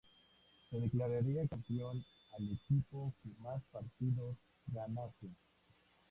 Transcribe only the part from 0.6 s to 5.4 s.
Se declararía campeón al equipo que más partidos ganase.